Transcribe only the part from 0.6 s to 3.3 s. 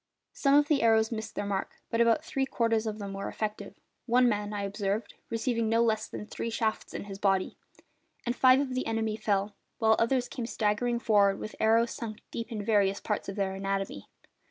the arrows missed their mark, but about three quarters of them were